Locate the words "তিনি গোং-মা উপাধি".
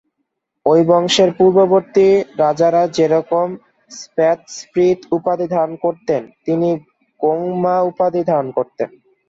6.45-8.21